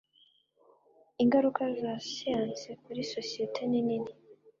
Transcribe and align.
Ingaruka 1.23 1.61
za 1.81 1.93
siyanse 2.09 2.67
kuri 2.83 3.01
societe 3.13 3.61
ni 3.69 3.81
nini 3.87 4.11